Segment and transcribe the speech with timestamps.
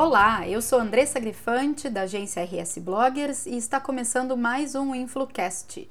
[0.00, 5.90] Olá, eu sou Andressa Grifante, da agência RS Bloggers, e está começando mais um InfluCast.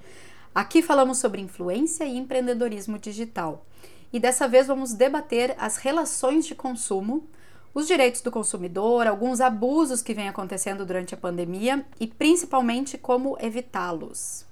[0.55, 3.65] Aqui falamos sobre influência e empreendedorismo digital.
[4.13, 7.27] E dessa vez vamos debater as relações de consumo,
[7.73, 13.37] os direitos do consumidor, alguns abusos que vêm acontecendo durante a pandemia e principalmente como
[13.41, 14.46] evitá-los.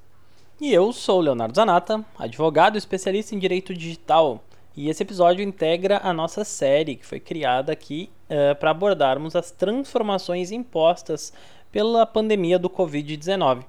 [0.60, 4.42] E eu sou Leonardo Zanata, advogado especialista em direito digital.
[4.74, 9.52] E esse episódio integra a nossa série que foi criada aqui uh, para abordarmos as
[9.52, 11.34] transformações impostas
[11.74, 13.66] pela pandemia do Covid-19.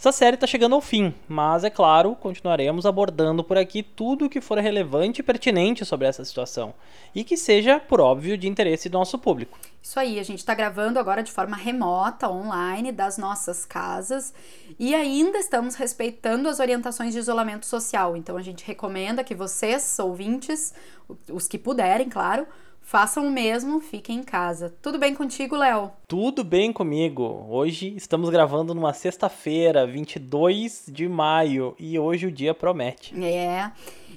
[0.00, 4.30] Essa série está chegando ao fim, mas é claro, continuaremos abordando por aqui tudo o
[4.30, 6.72] que for relevante e pertinente sobre essa situação
[7.14, 9.58] e que seja, por óbvio, de interesse do nosso público.
[9.82, 14.32] Isso aí, a gente está gravando agora de forma remota, online, das nossas casas
[14.78, 18.16] e ainda estamos respeitando as orientações de isolamento social.
[18.16, 20.72] Então a gente recomenda que vocês, ouvintes,
[21.30, 22.46] os que puderem, claro,
[22.90, 24.74] Façam o mesmo, fiquem em casa.
[24.82, 25.92] Tudo bem contigo, Léo?
[26.08, 27.46] Tudo bem comigo.
[27.48, 33.14] Hoje estamos gravando numa sexta-feira, 22 de maio, e hoje o dia promete.
[33.22, 33.70] É.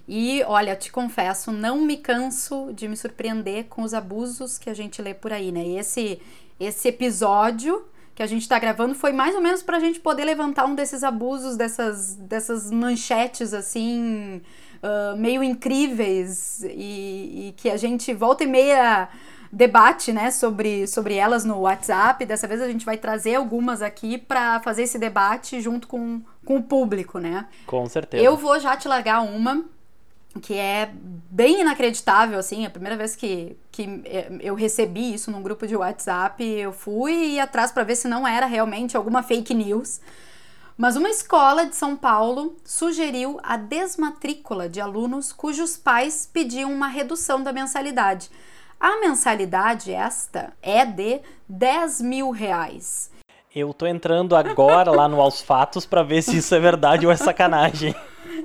[0.08, 4.74] E olha, te confesso, não me canso de me surpreender com os abusos que a
[4.74, 5.64] gente lê por aí, né?
[5.64, 6.20] E esse
[6.60, 10.26] esse episódio que a gente está gravando foi mais ou menos para a gente poder
[10.26, 14.42] levantar um desses abusos, dessas, dessas manchetes assim
[14.84, 19.08] uh, meio incríveis e, e, que a gente volta e meia
[19.52, 22.26] debate né, sobre, sobre elas no WhatsApp.
[22.26, 26.58] Dessa vez a gente vai trazer algumas aqui para fazer esse debate junto com, com
[26.58, 27.48] o público, né?
[27.66, 28.24] Com certeza.
[28.24, 29.64] Eu vou já te largar uma
[30.42, 30.92] que é
[31.30, 34.02] bem inacreditável, assim, a primeira vez que, que
[34.42, 38.48] eu recebi isso num grupo de WhatsApp, eu fui atrás para ver se não era
[38.48, 40.02] realmente alguma fake news.
[40.78, 46.88] Mas uma escola de São Paulo sugeriu a desmatrícula de alunos cujos pais pediam uma
[46.88, 48.32] redução da mensalidade.
[48.80, 53.12] A mensalidade esta é de 10 mil reais.
[53.56, 57.12] Eu tô entrando agora lá no Aos Fatos para ver se isso é verdade ou
[57.12, 57.96] é sacanagem.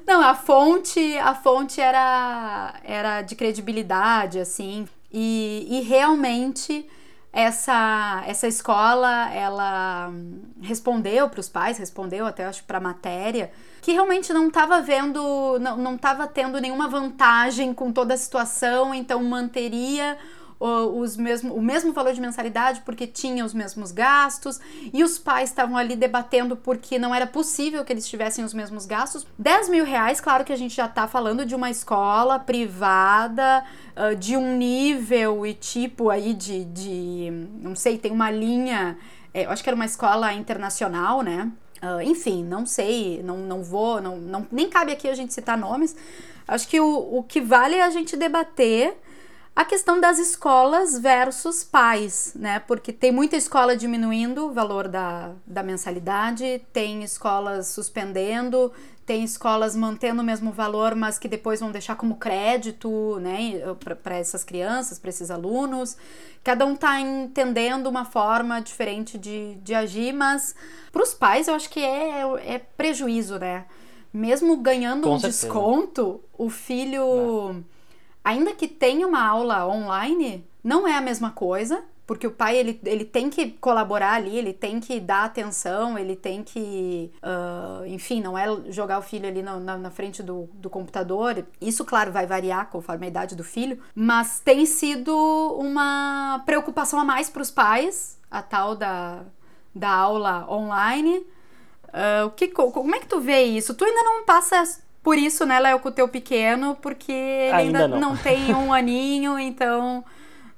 [0.07, 6.87] Não, a fonte, a fonte era, era de credibilidade, assim, e, e realmente
[7.33, 10.11] essa, essa escola ela
[10.61, 13.51] respondeu para os pais, respondeu até acho para a matéria,
[13.83, 19.23] que realmente não estava vendo, não estava tendo nenhuma vantagem com toda a situação, então
[19.23, 20.17] manteria
[20.61, 24.59] os mesmo, o mesmo valor de mensalidade porque tinha os mesmos gastos
[24.93, 28.85] e os pais estavam ali debatendo porque não era possível que eles tivessem os mesmos
[28.85, 29.27] gastos.
[29.39, 33.65] 10 mil reais, claro que a gente já está falando de uma escola privada,
[33.97, 37.31] uh, de um nível e tipo aí de, de
[37.61, 38.99] não sei, tem uma linha,
[39.33, 41.51] é, eu acho que era uma escola internacional, né?
[41.81, 45.57] Uh, enfim, não sei, não, não vou, não, não, nem cabe aqui a gente citar
[45.57, 45.95] nomes.
[46.49, 48.97] Acho que o, o que vale é a gente debater
[49.59, 52.61] a questão das escolas versus pais, né?
[52.61, 58.73] Porque tem muita escola diminuindo o valor da, da mensalidade, tem escolas suspendendo,
[59.05, 63.61] tem escolas mantendo o mesmo valor, mas que depois vão deixar como crédito, né,
[64.01, 65.97] para essas crianças, para esses alunos.
[66.45, 70.55] Cada um está entendendo uma forma diferente de, de agir, mas
[70.93, 73.67] para os pais eu acho que é, é prejuízo, né?
[74.13, 75.47] Mesmo ganhando Com um certeza.
[75.49, 77.55] desconto, o filho.
[77.55, 77.78] Não
[78.25, 82.81] ainda que tenha uma aula online, não é a mesma coisa, porque o pai ele,
[82.87, 88.23] ele tem que colaborar ali, ele tem que dar atenção, ele tem que, uh, enfim,
[88.23, 91.45] não é jogar o filho ali na, na, na, frente do, do computador.
[91.61, 95.15] Isso, claro, vai variar conforme a idade do filho, mas tem sido
[95.59, 99.25] uma preocupação a mais para os pais, a tal da,
[99.75, 101.19] da aula online.
[101.89, 103.75] Uh, o que, como é que tu vê isso?
[103.75, 107.79] Tu ainda não passa por isso, né, Léo, com o teu pequeno, porque ele ainda,
[107.85, 108.11] ainda não.
[108.11, 110.05] não tem um aninho, então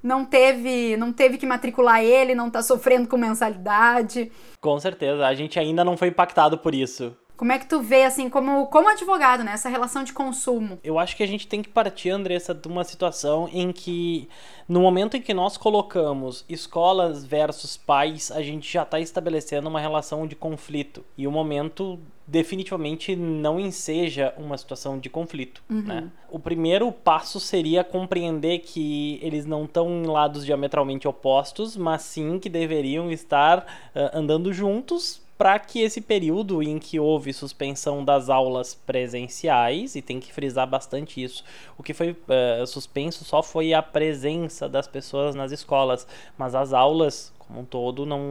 [0.03, 4.29] não teve, não teve que matricular ele, não tá sofrendo com mensalidade.
[4.59, 7.15] Com certeza, a gente ainda não foi impactado por isso.
[7.41, 10.77] Como é que tu vê, assim, como, como advogado, né, essa relação de consumo?
[10.83, 14.29] Eu acho que a gente tem que partir, Andressa, de uma situação em que,
[14.69, 19.79] no momento em que nós colocamos escolas versus pais, a gente já está estabelecendo uma
[19.79, 21.03] relação de conflito.
[21.17, 25.63] E o momento definitivamente não enseja uma situação de conflito.
[25.67, 25.81] Uhum.
[25.81, 26.11] Né?
[26.29, 32.37] O primeiro passo seria compreender que eles não estão em lados diametralmente opostos, mas sim
[32.37, 33.61] que deveriam estar
[33.95, 40.01] uh, andando juntos para que esse período em que houve suspensão das aulas presenciais, e
[40.01, 41.43] tem que frisar bastante isso,
[41.79, 46.05] o que foi uh, suspenso só foi a presença das pessoas nas escolas,
[46.37, 48.21] mas as aulas como um todo, não,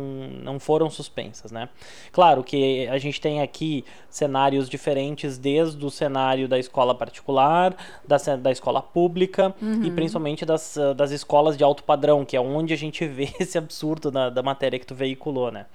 [0.41, 1.69] não foram suspensas, né?
[2.12, 7.77] Claro que a gente tem aqui cenários diferentes desde o cenário da escola particular,
[8.07, 9.83] da, da escola pública uhum.
[9.83, 13.59] e principalmente das, das escolas de alto padrão, que é onde a gente vê esse
[13.59, 15.67] absurdo da, da matéria que tu veiculou, né?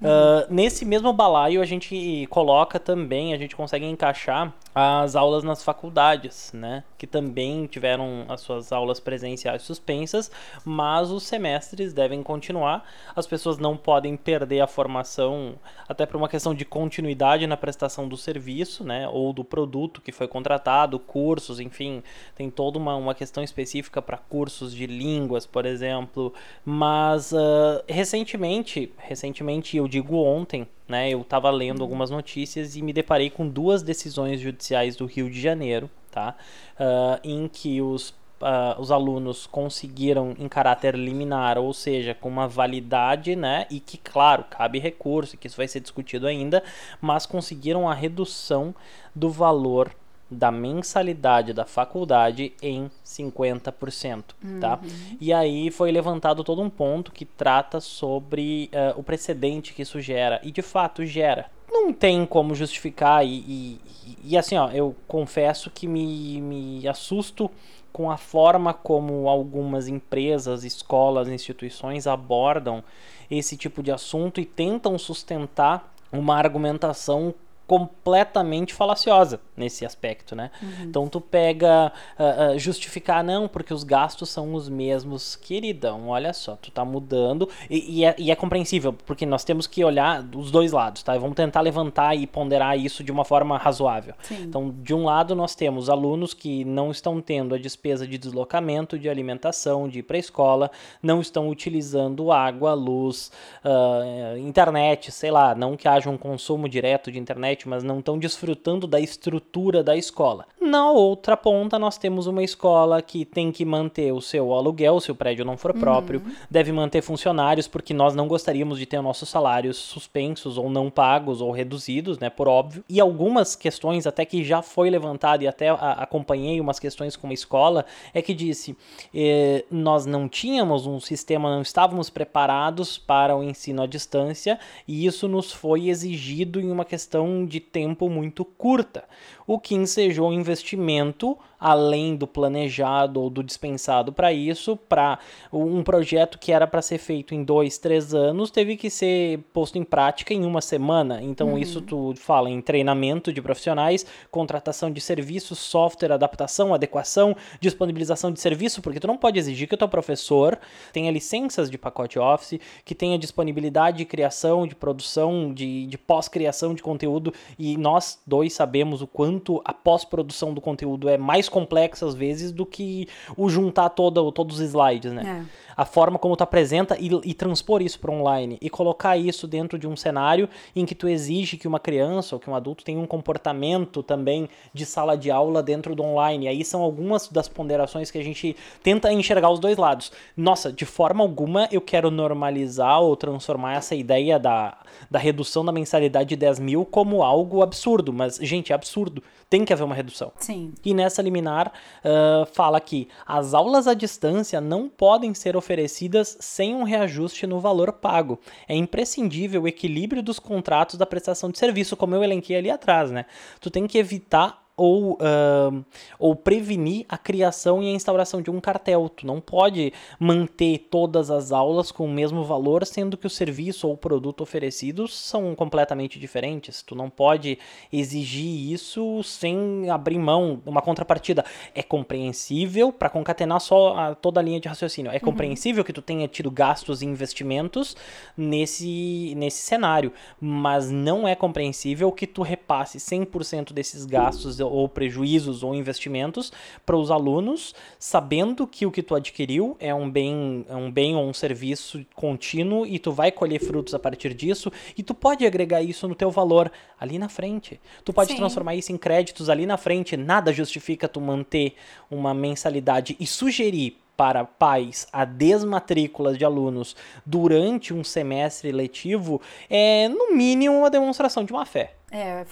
[0.00, 5.64] Uh, nesse mesmo balaio, a gente coloca também, a gente consegue encaixar as aulas nas
[5.64, 6.84] faculdades, né?
[6.98, 10.30] Que também tiveram as suas aulas presenciais suspensas,
[10.66, 12.84] mas os semestres devem continuar.
[13.16, 15.54] As pessoas não podem perder a formação,
[15.88, 19.08] até por uma questão de continuidade na prestação do serviço, né?
[19.08, 22.02] Ou do produto que foi contratado, cursos, enfim,
[22.34, 26.34] tem toda uma, uma questão específica para cursos de línguas, por exemplo.
[26.66, 31.08] Mas uh, recentemente, recentemente eu digo ontem, né?
[31.08, 34.65] Eu estava lendo algumas notícias e me deparei com duas decisões judiciais
[34.96, 36.34] do Rio de Janeiro, tá?
[36.78, 42.46] Uh, em que os Uh, os alunos conseguiram em caráter liminar, ou seja, com uma
[42.46, 43.66] validade, né?
[43.70, 46.62] E que, claro, cabe recurso, que isso vai ser discutido ainda,
[47.00, 48.74] mas conseguiram a redução
[49.14, 49.90] do valor
[50.30, 54.60] da mensalidade da faculdade em 50%, uhum.
[54.60, 54.80] tá?
[55.20, 60.00] E aí foi levantado todo um ponto que trata sobre uh, o precedente que isso
[60.00, 61.50] gera, e de fato gera.
[61.70, 63.80] Não tem como justificar, e, e,
[64.24, 67.50] e assim, ó, eu confesso que me, me assusto
[67.92, 72.84] com a forma como algumas empresas, escolas, instituições abordam
[73.30, 77.34] esse tipo de assunto e tentam sustentar uma argumentação
[77.66, 80.50] completamente falaciosa nesse aspecto, né?
[80.62, 80.84] Uhum.
[80.84, 86.08] Então tu pega uh, uh, justificar não porque os gastos são os mesmos, queridão.
[86.08, 89.84] Olha só, tu tá mudando e, e, é, e, é, compreensível porque nós temos que
[89.84, 91.16] olhar dos dois lados, tá?
[91.18, 94.14] Vamos tentar levantar e ponderar isso de uma forma razoável.
[94.22, 94.44] Sim.
[94.44, 98.98] Então, de um lado nós temos alunos que não estão tendo a despesa de deslocamento,
[98.98, 100.70] de alimentação, de ir para escola,
[101.02, 103.32] não estão utilizando água, luz,
[103.64, 108.00] uh, internet, sei lá, não que haja um consumo direto de internet internet, mas não
[108.00, 110.46] estão desfrutando da estrutura da escola.
[110.60, 115.10] Na outra ponta, nós temos uma escola que tem que manter o seu aluguel, se
[115.10, 116.32] o prédio não for próprio, uhum.
[116.50, 121.40] deve manter funcionários, porque nós não gostaríamos de ter nossos salários suspensos ou não pagos
[121.40, 122.84] ou reduzidos, né, por óbvio.
[122.88, 127.34] E algumas questões, até que já foi levantado e até acompanhei umas questões com uma
[127.34, 128.76] escola, é que disse:
[129.14, 135.06] eh, nós não tínhamos um sistema, não estávamos preparados para o ensino à distância e
[135.06, 139.04] isso nos foi exigido em uma questão de tempo muito curta,
[139.46, 145.18] o que ensejou um investimento além do planejado ou do dispensado para isso, para
[145.52, 149.78] um projeto que era para ser feito em dois, três anos, teve que ser posto
[149.78, 151.22] em prática em uma semana.
[151.22, 151.58] Então, uhum.
[151.58, 158.40] isso tu fala em treinamento de profissionais, contratação de serviços, software, adaptação, adequação, disponibilização de
[158.40, 160.58] serviço, porque tu não pode exigir que o teu professor
[160.92, 166.74] tenha licenças de pacote Office, que tenha disponibilidade de criação, de produção, de, de pós-criação
[166.74, 172.06] de conteúdo, e nós dois sabemos o quanto a pós-produção do conteúdo é mais complexa
[172.06, 175.44] às vezes do que o juntar todo, todos os slides, né?
[175.44, 175.66] É.
[175.76, 179.78] A forma como tu apresenta e, e transpor isso para online e colocar isso dentro
[179.78, 182.98] de um cenário em que tu exige que uma criança ou que um adulto tenha
[182.98, 186.46] um comportamento também de sala de aula dentro do online.
[186.46, 190.10] E aí são algumas das ponderações que a gente tenta enxergar os dois lados.
[190.34, 194.78] Nossa, de forma alguma eu quero normalizar ou transformar essa ideia da,
[195.10, 199.22] da redução da mensalidade de 10 mil como algo absurdo, mas, gente, é absurdo.
[199.48, 200.32] Tem que haver uma redução.
[200.38, 200.74] Sim.
[200.84, 201.72] E nessa liminar
[202.04, 207.60] uh, fala que as aulas à distância não podem ser oferecidas sem um reajuste no
[207.60, 208.40] valor pago.
[208.68, 213.10] É imprescindível o equilíbrio dos contratos da prestação de serviço, como eu elenquei ali atrás,
[213.10, 213.24] né?
[213.60, 215.84] Tu tem que evitar ou, uh,
[216.18, 219.08] ou prevenir a criação e a instauração de um cartel.
[219.08, 223.88] Tu não pode manter todas as aulas com o mesmo valor, sendo que o serviço
[223.88, 226.82] ou o produto oferecidos são completamente diferentes.
[226.82, 227.58] Tu não pode
[227.90, 231.44] exigir isso sem abrir mão, uma contrapartida.
[231.74, 235.20] É compreensível, para concatenar só a, toda a linha de raciocínio, é uhum.
[235.20, 237.96] compreensível que tu tenha tido gastos e investimentos
[238.36, 245.62] nesse, nesse cenário, mas não é compreensível que tu repasse 100% desses gastos ou prejuízos
[245.62, 246.52] ou investimentos
[246.84, 251.14] para os alunos, sabendo que o que tu adquiriu é um bem, é um bem
[251.16, 255.46] ou um serviço contínuo e tu vai colher frutos a partir disso e tu pode
[255.46, 257.80] agregar isso no teu valor ali na frente.
[258.04, 258.36] Tu pode Sim.
[258.36, 260.16] transformar isso em créditos ali na frente.
[260.16, 261.74] Nada justifica tu manter
[262.10, 270.08] uma mensalidade e sugerir para pais a desmatrícula de alunos durante um semestre letivo é,
[270.08, 271.95] no mínimo, uma demonstração de má fé.
[272.10, 272.46] É,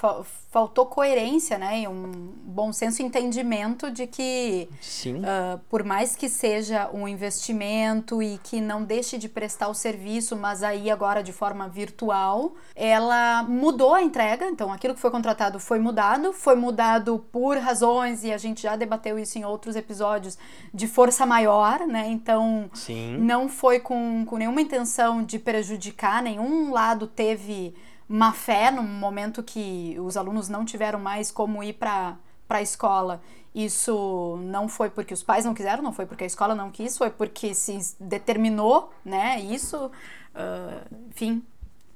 [0.50, 1.82] faltou coerência, né?
[1.82, 2.10] E um
[2.44, 4.68] bom senso e entendimento de que,
[5.08, 10.36] uh, por mais que seja um investimento e que não deixe de prestar o serviço,
[10.36, 14.46] mas aí agora de forma virtual, ela mudou a entrega.
[14.46, 18.74] Então, aquilo que foi contratado foi mudado, foi mudado por razões, e a gente já
[18.74, 20.36] debateu isso em outros episódios,
[20.72, 22.08] de força maior, né?
[22.08, 23.18] Então, Sim.
[23.18, 27.72] não foi com, com nenhuma intenção de prejudicar, nenhum lado teve
[28.08, 32.16] má fé no momento que os alunos não tiveram mais como ir para
[32.48, 33.22] a escola.
[33.54, 36.98] Isso não foi porque os pais não quiseram, não foi porque a escola não quis,
[36.98, 39.40] foi porque se determinou, né?
[39.40, 41.42] Isso, uh, enfim,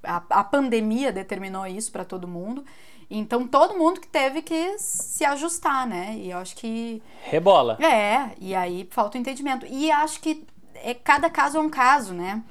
[0.03, 2.65] a, a pandemia determinou isso para todo mundo.
[3.11, 6.15] Então todo mundo que teve que se ajustar, né?
[6.17, 7.03] E eu acho que.
[7.25, 7.77] Rebola.
[7.81, 9.67] É, e aí falta o entendimento.
[9.67, 12.43] E acho que é, cada caso é um caso, né?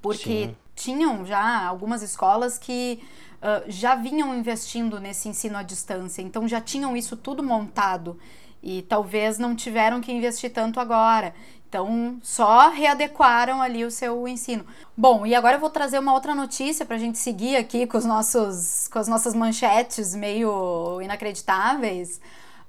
[0.00, 3.02] Porque Sim tinham já algumas escolas que
[3.36, 8.16] uh, já vinham investindo nesse ensino à distância, então já tinham isso tudo montado
[8.62, 11.34] e talvez não tiveram que investir tanto agora.
[11.68, 14.64] Então, só readequaram ali o seu ensino.
[14.96, 17.98] Bom, e agora eu vou trazer uma outra notícia para a gente seguir aqui com,
[17.98, 22.20] os nossos, com as nossas manchetes meio inacreditáveis.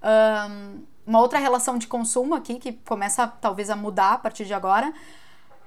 [0.03, 4.53] Um, uma outra relação de consumo aqui que começa talvez a mudar a partir de
[4.53, 4.91] agora.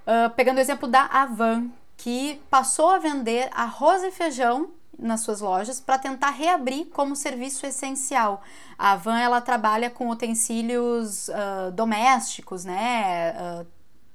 [0.06, 1.70] Uh, pegando o exemplo da Avan,
[2.00, 7.66] que passou a vender arroz e feijão nas suas lojas para tentar reabrir como serviço
[7.66, 8.42] essencial.
[8.78, 13.32] A Van ela trabalha com utensílios uh, domésticos, né?
[13.32, 13.66] Uh,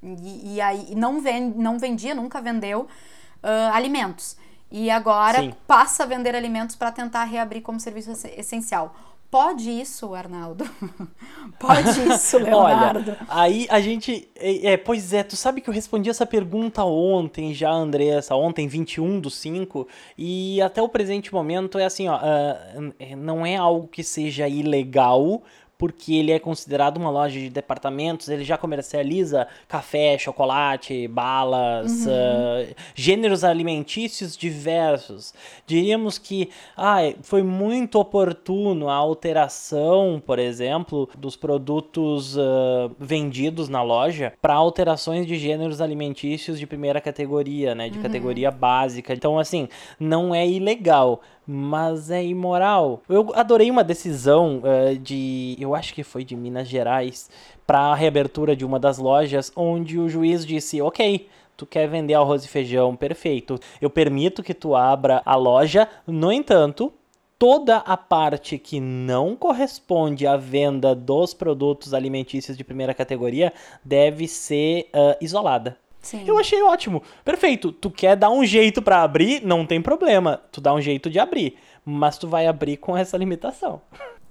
[0.01, 4.35] e, e, aí não, vend, não vendia, nunca vendeu uh, alimentos.
[4.71, 5.53] E agora Sim.
[5.67, 8.95] passa a vender alimentos para tentar reabrir como serviço essencial.
[9.29, 10.63] Pode isso, Arnaldo?
[11.59, 13.11] Pode isso, Leonardo?
[13.11, 14.29] Olha, aí a gente.
[14.35, 18.67] É, é, pois é, tu sabe que eu respondi essa pergunta ontem já, Andressa, ontem,
[18.67, 23.87] 21 do 5, e até o presente momento é assim, ó, uh, não é algo
[23.87, 25.43] que seja ilegal,
[25.77, 32.11] porque ele é considerado uma loja de departamentos, ele já comercializa café, chocolate, balas, uhum.
[32.11, 35.33] uh, gêneros alimentícios diversos.
[35.67, 43.81] Diríamos que ah, foi muito oportuno a alteração, por exemplo, dos produtos uh, vendidos na
[43.81, 48.03] loja para alterações de gêneros alimentícios de primeira categoria, né, de uhum.
[48.03, 49.13] categoria básica.
[49.13, 49.67] Então, assim,
[49.99, 53.01] não é ilegal mas é imoral.
[53.07, 57.29] Eu adorei uma decisão uh, de, eu acho que foi de Minas Gerais,
[57.65, 62.13] para a reabertura de uma das lojas, onde o juiz disse: Ok, tu quer vender
[62.13, 63.59] arroz e feijão, perfeito.
[63.81, 66.91] Eu permito que tu abra a loja, no entanto.
[67.37, 73.51] Toda a parte que não corresponde à venda dos produtos alimentícios de primeira categoria
[73.83, 75.77] deve ser uh, isolada.
[76.05, 76.23] Sim.
[76.27, 77.01] Eu achei ótimo.
[77.23, 77.71] Perfeito.
[77.71, 80.39] Tu quer dar um jeito para abrir, não tem problema.
[80.51, 83.81] Tu dá um jeito de abrir, mas tu vai abrir com essa limitação.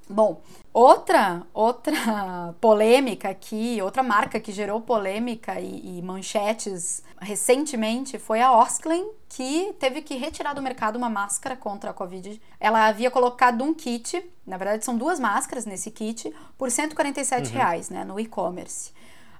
[0.08, 0.40] Bom,
[0.72, 8.56] outra outra polêmica aqui, outra marca que gerou polêmica e, e manchetes recentemente foi a
[8.56, 12.40] Osklen, que teve que retirar do mercado uma máscara contra a Covid.
[12.60, 17.54] Ela havia colocado um kit, na verdade são duas máscaras nesse kit, por 147 uhum.
[17.54, 18.92] reais, né, no e-commerce.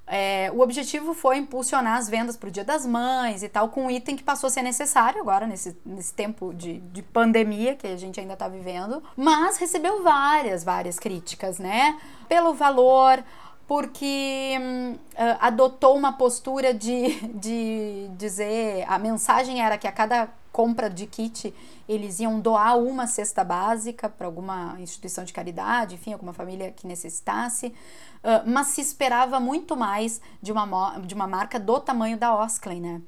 [0.06, 3.87] É, o objetivo foi impulsionar as vendas para o Dia das Mães e tal, com
[3.87, 7.87] um item que passou a ser necessário agora, nesse, nesse tempo de, de pandemia que
[7.87, 11.99] a gente ainda está vivendo, mas recebeu várias, várias críticas, né?
[12.28, 13.25] Pelo valor,
[13.66, 14.99] porque hum,
[15.40, 21.52] adotou uma postura de, de dizer a mensagem era que a cada compra de kit
[21.88, 26.86] eles iam doar uma cesta básica para alguma instituição de caridade, enfim, alguma família que
[26.86, 32.34] necessitasse, uh, mas se esperava muito mais de uma, de uma marca do tamanho da
[32.34, 33.02] Osklen, né?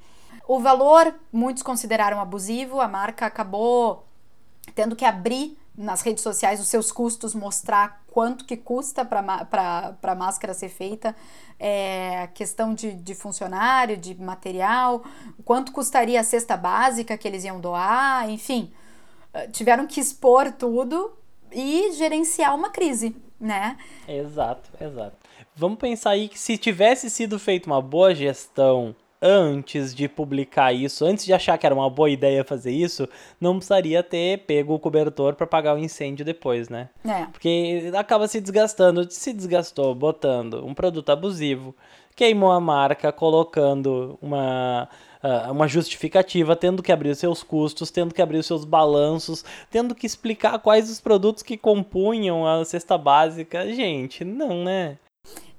[0.49, 4.06] O valor muitos consideraram abusivo, a marca acabou
[4.75, 10.14] tendo que abrir nas redes sociais os seus custos, mostrar quanto que custa para a
[10.14, 11.14] máscara ser feita,
[11.59, 15.04] é, questão de, de funcionário, de material,
[15.45, 18.73] quanto custaria a cesta básica que eles iam doar, enfim,
[19.35, 21.12] eh, tiveram que expor tudo
[21.52, 23.76] e gerenciar uma crise, né?
[24.09, 25.16] Exato, exato.
[25.54, 31.04] Vamos pensar aí que se tivesse sido feita uma boa gestão antes de publicar isso,
[31.04, 33.08] antes de achar que era uma boa ideia fazer isso,
[33.40, 36.88] não precisaria ter pego o cobertor para pagar o incêndio depois, né?
[37.04, 37.26] É.
[37.26, 41.75] Porque acaba se desgastando, se desgastou botando um produto abusivo,
[42.14, 44.88] queimou a marca colocando uma
[45.23, 49.44] uh, uma justificativa, tendo que abrir os seus custos, tendo que abrir os seus balanços,
[49.70, 53.66] tendo que explicar quais os produtos que compunham a cesta básica.
[53.73, 54.99] Gente, não, né?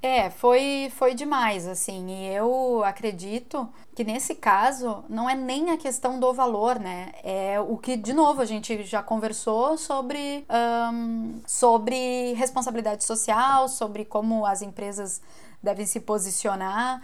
[0.02, 5.78] É, foi, foi demais, assim, e eu acredito que nesse caso não é nem a
[5.78, 7.12] questão do valor, né?
[7.24, 10.46] É o que, de novo, a gente já conversou sobre,
[10.94, 15.20] um, sobre responsabilidade social, sobre como as empresas
[15.64, 17.02] devem se posicionar.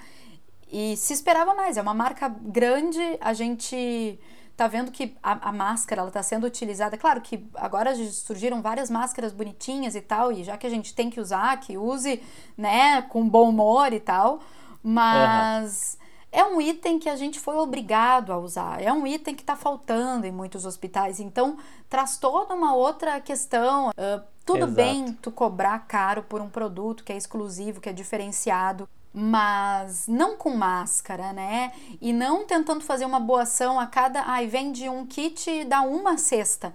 [0.71, 4.19] E se esperava mais, é uma marca grande, a gente
[4.55, 6.97] tá vendo que a, a máscara ela tá sendo utilizada.
[6.97, 11.09] Claro que agora surgiram várias máscaras bonitinhas e tal, e já que a gente tem
[11.09, 12.21] que usar, que use,
[12.57, 14.41] né, com bom humor e tal,
[14.81, 15.97] mas
[16.31, 16.39] uhum.
[16.39, 19.55] é um item que a gente foi obrigado a usar, é um item que está
[19.55, 21.57] faltando em muitos hospitais, então
[21.89, 23.89] traz toda uma outra questão.
[23.89, 24.73] Uh, tudo Exato.
[24.73, 30.35] bem tu cobrar caro por um produto que é exclusivo, que é diferenciado, mas não
[30.35, 31.71] com máscara, né?
[32.01, 34.23] E não tentando fazer uma boa ação a cada.
[34.23, 36.73] Ai, vende um kit e dá uma cesta.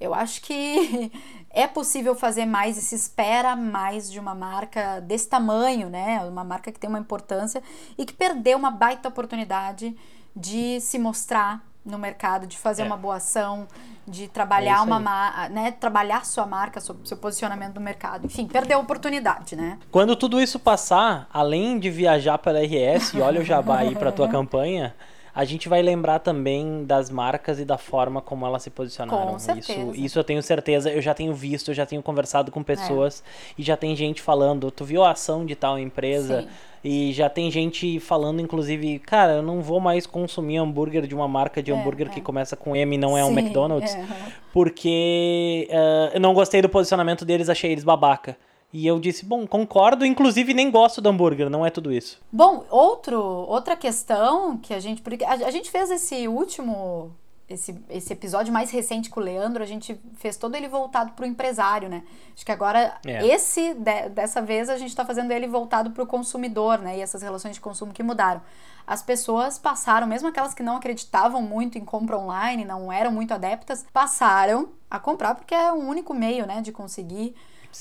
[0.00, 1.12] Eu acho que
[1.50, 6.24] é possível fazer mais e se espera mais de uma marca desse tamanho, né?
[6.24, 7.62] Uma marca que tem uma importância
[7.98, 9.94] e que perdeu uma baita oportunidade
[10.34, 12.84] de se mostrar no mercado, de fazer é.
[12.86, 13.68] uma boa ação,
[14.06, 18.26] de trabalhar é uma né, trabalhar sua marca, seu, seu, posicionamento no mercado.
[18.26, 19.78] Enfim, perdeu a oportunidade, né?
[19.90, 24.10] Quando tudo isso passar, além de viajar pela RS, e olha o jabá aí para
[24.10, 24.94] tua campanha,
[25.34, 29.32] a gente vai lembrar também das marcas e da forma como elas se posicionaram.
[29.32, 29.72] Com certeza.
[29.72, 33.22] Isso, isso eu tenho certeza, eu já tenho visto, eu já tenho conversado com pessoas
[33.26, 33.54] é.
[33.58, 36.42] e já tem gente falando, tu viu a ação de tal empresa?
[36.42, 36.48] Sim.
[36.84, 41.26] E já tem gente falando, inclusive, cara, eu não vou mais consumir hambúrguer de uma
[41.26, 42.10] marca de é, hambúrguer é.
[42.10, 44.06] que começa com M e não é Sim, um McDonald's, é.
[44.52, 48.36] porque uh, eu não gostei do posicionamento deles, achei eles babaca.
[48.74, 52.20] E eu disse, bom, concordo, inclusive nem gosto do hambúrguer, não é tudo isso.
[52.32, 55.00] Bom, outro, outra questão que a gente.
[55.00, 57.14] Porque a, a gente fez esse último.
[57.48, 61.24] Esse, esse episódio mais recente com o Leandro, a gente fez todo ele voltado para
[61.24, 62.02] o empresário, né?
[62.34, 63.24] Acho que agora, é.
[63.28, 66.98] esse, de, dessa vez, a gente está fazendo ele voltado para o consumidor, né?
[66.98, 68.40] E essas relações de consumo que mudaram.
[68.86, 73.32] As pessoas passaram, mesmo aquelas que não acreditavam muito em compra online, não eram muito
[73.32, 77.34] adeptas, passaram a comprar porque é o único meio, né, de conseguir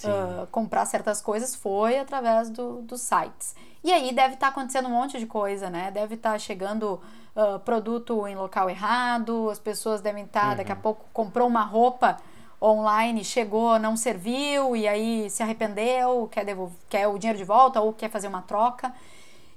[0.05, 3.55] uh, comprar certas coisas foi através do, dos sites.
[3.83, 5.91] E aí deve estar tá acontecendo um monte de coisa, né?
[5.91, 7.01] Deve estar tá chegando
[7.35, 10.55] uh, produto em local errado, as pessoas devem estar, tá, uhum.
[10.55, 12.17] daqui a pouco, comprou uma roupa
[12.61, 17.81] online, chegou, não serviu, e aí se arrependeu, quer, devolver, quer o dinheiro de volta
[17.81, 18.93] ou quer fazer uma troca.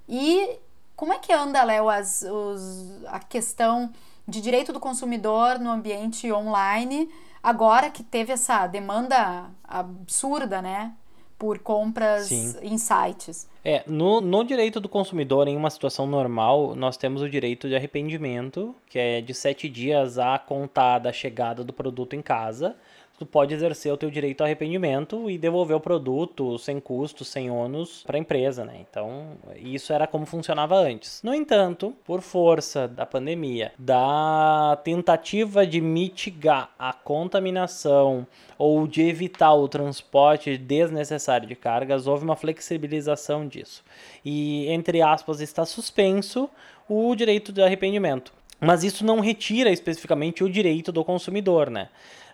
[0.08, 0.58] E
[0.96, 3.92] como é que anda, Léo, as, os, a questão
[4.26, 7.08] de direito do consumidor no ambiente online?
[7.42, 10.94] Agora que teve essa demanda absurda, né?
[11.38, 12.56] Por compras Sim.
[12.62, 13.47] em sites.
[13.62, 17.76] É, no, no direito do consumidor, em uma situação normal, nós temos o direito de
[17.76, 22.75] arrependimento, que é de sete dias a contar da chegada do produto em casa
[23.18, 27.50] tu pode exercer o teu direito ao arrependimento e devolver o produto sem custo, sem
[27.50, 28.84] ônus para a empresa, né?
[28.88, 31.22] Então, isso era como funcionava antes.
[31.22, 38.26] No entanto, por força da pandemia, da tentativa de mitigar a contaminação
[38.58, 43.82] ou de evitar o transporte desnecessário de cargas, houve uma flexibilização disso.
[44.24, 46.48] E, entre aspas, está suspenso
[46.88, 48.32] o direito de arrependimento.
[48.58, 51.88] Mas isso não retira especificamente o direito do consumidor, né?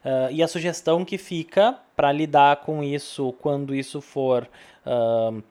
[0.04, 4.48] Uh, e a sugestão que fica para lidar com isso quando isso for
[4.84, 5.42] uh,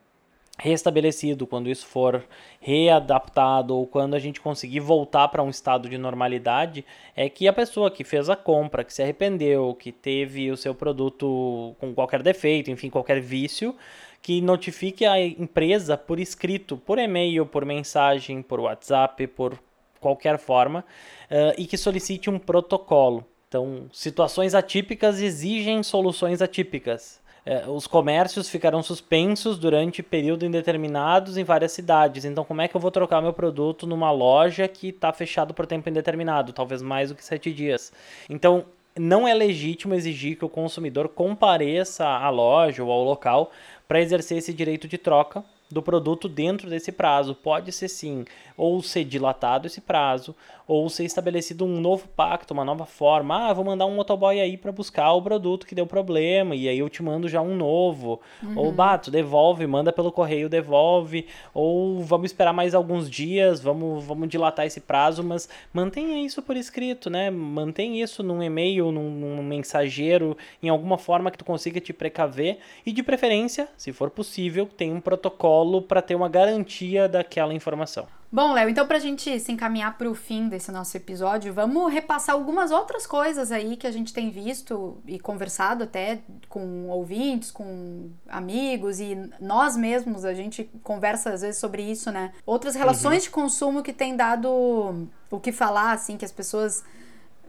[0.62, 2.24] restabelecido, quando isso for
[2.60, 6.86] readaptado ou quando a gente conseguir voltar para um estado de normalidade,
[7.16, 10.76] é que a pessoa que fez a compra, que se arrependeu, que teve o seu
[10.76, 13.76] produto com qualquer defeito, enfim, qualquer vício,
[14.22, 19.58] que notifique a empresa por escrito, por e-mail, por mensagem, por WhatsApp, por
[20.00, 20.86] qualquer forma,
[21.32, 23.26] uh, e que solicite um protocolo.
[23.52, 27.20] Então, situações atípicas exigem soluções atípicas.
[27.46, 32.24] É, os comércios ficarão suspensos durante período indeterminados em várias cidades.
[32.24, 35.68] Então, como é que eu vou trocar meu produto numa loja que está fechado por
[35.68, 37.92] tempo indeterminado, talvez mais do que sete dias?
[38.30, 38.64] Então,
[38.98, 43.52] não é legítimo exigir que o consumidor compareça à loja ou ao local
[43.86, 47.34] para exercer esse direito de troca do produto dentro desse prazo.
[47.34, 48.26] Pode ser sim,
[48.62, 50.36] ou ser dilatado esse prazo,
[50.68, 53.50] ou ser estabelecido um novo pacto, uma nova forma.
[53.50, 56.78] Ah, vou mandar um motoboy aí para buscar o produto que deu problema, e aí
[56.78, 58.22] eu te mando já um novo.
[58.44, 58.58] Uhum.
[58.58, 61.26] Ou bato, devolve, manda pelo correio, devolve.
[61.54, 66.56] Ou vamos esperar mais alguns dias, vamos, vamos dilatar esse prazo, mas mantenha isso por
[66.56, 67.30] escrito, né?
[67.30, 72.60] Mantenha isso num e-mail, num, num mensageiro, em alguma forma que tu consiga te precaver.
[72.86, 77.54] E de preferência, se for possível, tem um protocolo protocolo para ter uma garantia daquela
[77.54, 78.08] informação.
[78.34, 81.92] Bom, Léo, então para a gente se encaminhar para o fim desse nosso episódio, vamos
[81.92, 87.52] repassar algumas outras coisas aí que a gente tem visto e conversado até com ouvintes,
[87.52, 92.32] com amigos e nós mesmos, a gente conversa às vezes sobre isso, né?
[92.46, 93.24] Outras relações uhum.
[93.24, 96.86] de consumo que tem dado o que falar, assim, que as pessoas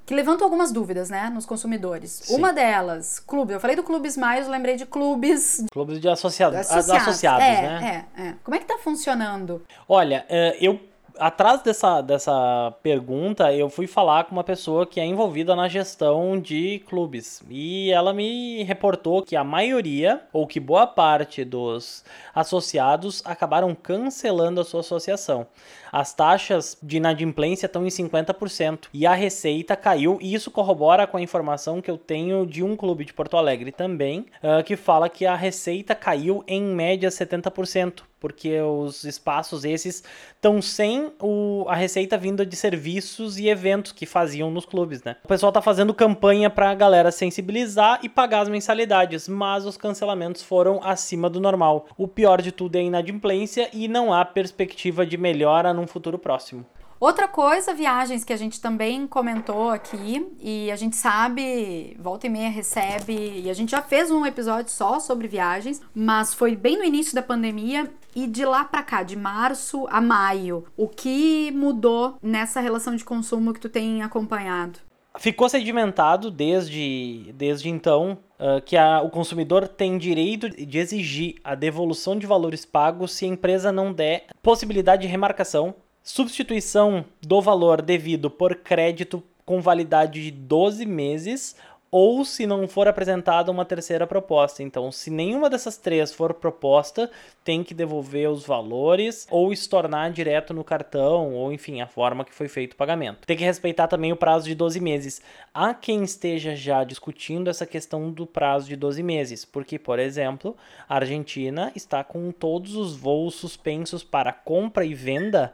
[0.05, 2.11] que levantam algumas dúvidas, né, nos consumidores.
[2.25, 2.37] Sim.
[2.37, 3.55] Uma delas, clubes.
[3.55, 5.65] Eu falei do Clubes Mais, eu lembrei de clubes.
[5.73, 8.07] Clubes de associados, associados, associados é, né?
[8.17, 8.35] É, é.
[8.43, 9.63] Como é que tá funcionando?
[9.89, 10.81] Olha, é, eu
[11.23, 16.39] atrás dessa, dessa pergunta, eu fui falar com uma pessoa que é envolvida na gestão
[16.39, 17.43] de clubes.
[17.49, 22.05] E ela me reportou que a maioria, ou que boa parte dos
[22.35, 25.47] associados, acabaram cancelando a sua associação.
[25.93, 30.19] As taxas de inadimplência estão em 50% e a receita caiu.
[30.21, 33.71] E isso corrobora com a informação que eu tenho de um clube de Porto Alegre
[33.71, 40.05] também, uh, que fala que a receita caiu em média 70% porque os espaços esses
[40.37, 45.17] estão sem o, a receita vinda de serviços e eventos que faziam nos clubes, né?
[45.25, 49.77] O pessoal tá fazendo campanha para a galera sensibilizar e pagar as mensalidades, mas os
[49.77, 51.89] cancelamentos foram acima do normal.
[51.99, 56.17] O pior de tudo é a inadimplência e não há perspectiva de melhora num futuro
[56.17, 56.65] próximo.
[57.03, 62.31] Outra coisa, viagens que a gente também comentou aqui e a gente sabe, volta e
[62.31, 66.79] meia recebe, e a gente já fez um episódio só sobre viagens, mas foi bem
[66.79, 71.51] no início da pandemia e de lá para cá, de março a maio, o que
[71.53, 74.79] mudou nessa relação de consumo que tu tem acompanhado?
[75.19, 81.55] Ficou sedimentado desde, desde então uh, que a, o consumidor tem direito de exigir a
[81.55, 87.81] devolução de valores pagos se a empresa não der possibilidade de remarcação substituição do valor
[87.81, 91.57] devido por crédito com validade de 12 meses
[91.93, 94.63] ou se não for apresentada uma terceira proposta.
[94.63, 97.11] Então, se nenhuma dessas três for proposta,
[97.45, 102.35] tem que devolver os valores ou estornar direto no cartão, ou enfim, a forma que
[102.35, 103.27] foi feito o pagamento.
[103.27, 105.21] Tem que respeitar também o prazo de 12 meses.
[105.53, 110.57] Há quem esteja já discutindo essa questão do prazo de 12 meses, porque, por exemplo,
[110.89, 115.53] a Argentina está com todos os voos suspensos para compra e venda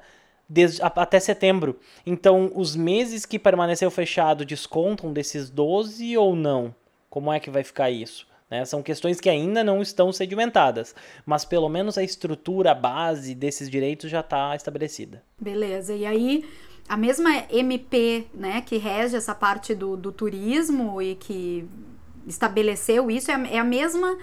[0.48, 1.78] desde, até setembro.
[2.06, 6.74] Então, os meses que permaneceu fechado descontam desses 12 ou não?
[7.10, 8.26] Como é que vai ficar isso?
[8.50, 8.64] Né?
[8.64, 10.94] São questões que ainda não estão sedimentadas,
[11.26, 15.22] mas pelo menos a estrutura, a base desses direitos já está estabelecida.
[15.38, 16.44] Beleza, e aí
[16.88, 21.68] a mesma MP né, que rege essa parte do, do turismo e que
[22.26, 24.16] estabeleceu isso é, é a mesma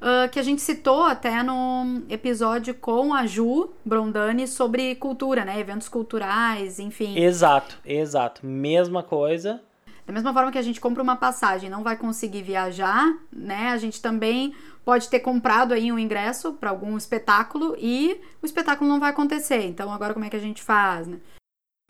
[0.00, 5.58] uh, que a gente citou até no episódio com a Ju Brondani sobre cultura, né?
[5.60, 7.18] Eventos culturais, enfim.
[7.18, 8.44] Exato, exato.
[8.44, 9.60] Mesma coisa.
[10.06, 13.68] Da mesma forma que a gente compra uma passagem não vai conseguir viajar, né?
[13.68, 14.52] A gente também
[14.84, 19.64] pode ter comprado aí um ingresso para algum espetáculo e o espetáculo não vai acontecer.
[19.66, 21.18] Então agora como é que a gente faz, né?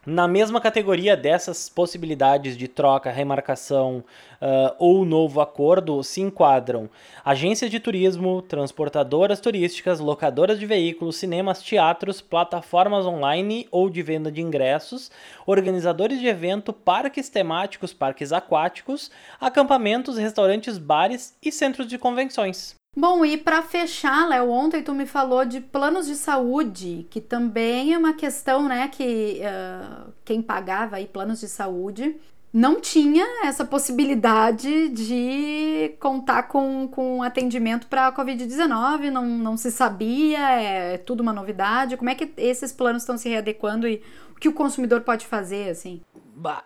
[0.06, 4.02] Na mesma categoria dessas possibilidades de troca, remarcação
[4.40, 6.88] uh, ou novo acordo se enquadram
[7.22, 14.32] agências de turismo, transportadoras turísticas, locadoras de veículos, cinemas, teatros, plataformas online ou de venda
[14.32, 15.10] de ingressos,
[15.46, 22.79] organizadores de evento, parques temáticos, parques aquáticos, acampamentos, restaurantes, bares e centros de convenções.
[22.96, 27.94] Bom, e para fechar, Léo, ontem tu me falou de planos de saúde, que também
[27.94, 32.16] é uma questão, né, que uh, quem pagava aí planos de saúde
[32.52, 39.70] não tinha essa possibilidade de contar com, com atendimento para a Covid-19, não, não se
[39.70, 41.96] sabia, é, é tudo uma novidade.
[41.96, 45.70] Como é que esses planos estão se readequando e o que o consumidor pode fazer,
[45.70, 46.00] assim?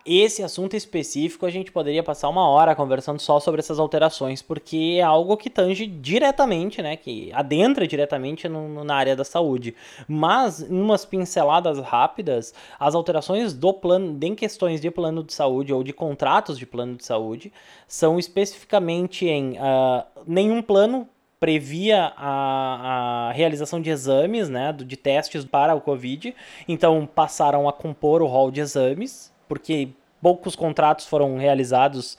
[0.05, 4.97] Esse assunto específico a gente poderia passar uma hora conversando só sobre essas alterações, porque
[4.99, 9.75] é algo que tange diretamente, né, que adentra diretamente no, na área da saúde.
[10.07, 15.73] Mas, em umas pinceladas rápidas, as alterações do plano, em questões de plano de saúde
[15.73, 17.53] ou de contratos de plano de saúde,
[17.87, 21.09] são especificamente em uh, nenhum plano
[21.41, 26.35] previa a, a, realização de exames, né, de testes para o Covid,
[26.67, 29.91] então passaram a compor o rol de exames, porque
[30.21, 32.19] poucos contratos foram realizados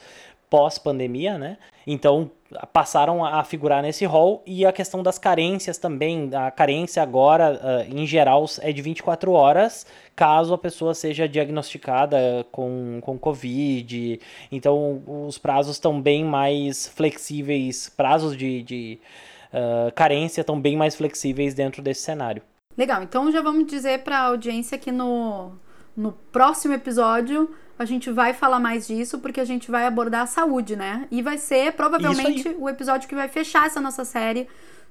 [0.50, 1.58] pós-pandemia, né?
[1.86, 2.32] Então
[2.72, 6.30] passaram a figurar nesse rol e a questão das carências também.
[6.34, 12.46] A carência agora, uh, em geral, é de 24 horas, caso a pessoa seja diagnosticada
[12.54, 14.22] com, com Covid.
[14.50, 19.00] Então os prazos estão bem mais flexíveis, prazos de, de
[19.52, 22.42] uh, carência estão bem mais flexíveis dentro desse cenário.
[22.78, 25.52] Legal, então já vamos dizer para a audiência que no
[25.96, 30.28] no próximo episódio a gente vai falar mais disso porque a gente vai abordar a
[30.28, 31.08] saúde, né?
[31.12, 34.48] E vai ser provavelmente o episódio que vai fechar essa nossa série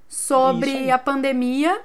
[0.06, 1.80] sobre a pandemia.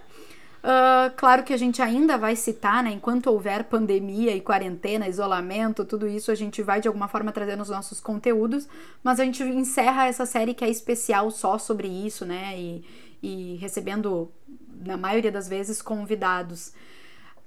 [0.62, 2.92] Uh, claro que a gente ainda vai citar, né?
[2.92, 7.56] Enquanto houver pandemia e quarentena, isolamento, tudo isso, a gente vai de alguma forma trazer
[7.56, 8.68] nos nossos conteúdos,
[9.02, 12.54] mas a gente encerra essa série que é especial só sobre isso, né?
[12.58, 12.86] E,
[13.24, 14.30] e recebendo,
[14.86, 16.74] na maioria das vezes, convidados.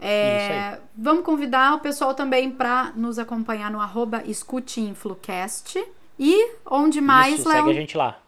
[0.05, 5.83] É, vamos convidar o pessoal também para nos acompanhar no arroba escuteinflucast.
[6.19, 8.19] E onde mais, Isso, segue a gente lá.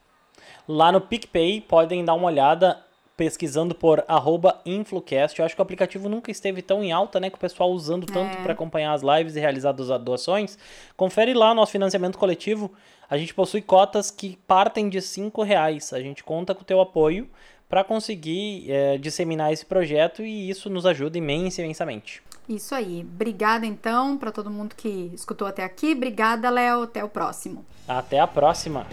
[0.67, 2.81] Lá no PicPay, podem dar uma olhada
[3.17, 5.39] pesquisando por arroba Influcast.
[5.39, 7.31] Eu acho que o aplicativo nunca esteve tão em alta, né?
[7.31, 8.43] Com o pessoal usando tanto é.
[8.43, 10.59] para acompanhar as lives e realizar doações.
[10.97, 12.73] Confere lá nosso financiamento coletivo.
[13.09, 15.93] A gente possui cotas que partem de cinco reais.
[15.93, 17.29] A gente conta com o teu apoio
[17.69, 22.23] para conseguir é, disseminar esse projeto e isso nos ajuda imensamente.
[22.49, 23.01] Isso aí.
[23.01, 25.93] Obrigada então para todo mundo que escutou até aqui.
[25.93, 26.83] Obrigada, Léo.
[26.83, 27.65] Até o próximo.
[27.89, 28.87] Até a próxima.